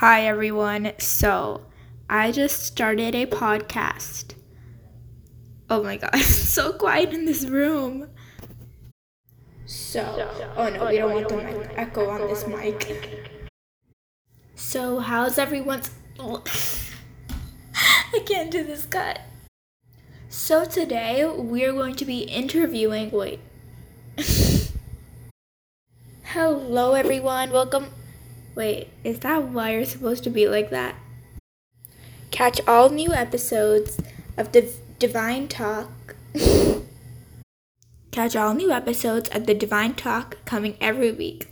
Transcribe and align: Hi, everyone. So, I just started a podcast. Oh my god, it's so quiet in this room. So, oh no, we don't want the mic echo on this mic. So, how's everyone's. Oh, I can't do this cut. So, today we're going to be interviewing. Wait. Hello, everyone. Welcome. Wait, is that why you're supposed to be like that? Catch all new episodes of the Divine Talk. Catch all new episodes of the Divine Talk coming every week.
Hi, 0.00 0.26
everyone. 0.26 0.92
So, 0.98 1.62
I 2.10 2.30
just 2.30 2.62
started 2.66 3.14
a 3.14 3.24
podcast. 3.24 4.34
Oh 5.70 5.82
my 5.82 5.96
god, 5.96 6.10
it's 6.14 6.26
so 6.26 6.74
quiet 6.74 7.14
in 7.14 7.24
this 7.24 7.46
room. 7.46 8.10
So, 9.64 10.02
oh 10.54 10.68
no, 10.68 10.88
we 10.88 10.98
don't 10.98 11.14
want 11.14 11.30
the 11.30 11.38
mic 11.38 11.70
echo 11.76 12.10
on 12.10 12.28
this 12.28 12.46
mic. 12.46 13.30
So, 14.54 14.98
how's 14.98 15.38
everyone's. 15.38 15.90
Oh, 16.20 16.44
I 18.12 18.18
can't 18.18 18.50
do 18.50 18.64
this 18.64 18.84
cut. 18.84 19.20
So, 20.28 20.66
today 20.66 21.24
we're 21.24 21.72
going 21.72 21.94
to 21.94 22.04
be 22.04 22.24
interviewing. 22.24 23.12
Wait. 23.12 23.40
Hello, 26.22 26.92
everyone. 26.92 27.50
Welcome. 27.50 27.86
Wait, 28.56 28.88
is 29.04 29.20
that 29.20 29.42
why 29.42 29.72
you're 29.72 29.84
supposed 29.84 30.24
to 30.24 30.30
be 30.30 30.48
like 30.48 30.70
that? 30.70 30.94
Catch 32.30 32.58
all 32.66 32.88
new 32.88 33.12
episodes 33.12 33.98
of 34.38 34.52
the 34.52 34.72
Divine 34.98 35.46
Talk. 35.46 36.16
Catch 38.10 38.34
all 38.34 38.54
new 38.54 38.72
episodes 38.72 39.28
of 39.28 39.44
the 39.44 39.52
Divine 39.52 39.92
Talk 39.92 40.38
coming 40.46 40.78
every 40.80 41.12
week. 41.12 41.50